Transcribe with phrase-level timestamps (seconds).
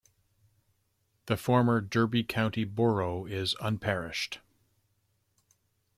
[1.27, 4.39] The former Derby County Borough is unparished.